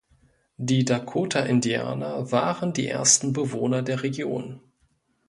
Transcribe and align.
Die 0.57 0.83
Dakota-Indianer 0.83 2.31
waren 2.31 2.73
die 2.73 2.87
ersten 2.87 3.33
Bewohner 3.33 3.83
der 3.83 4.01
Region. 4.01 4.59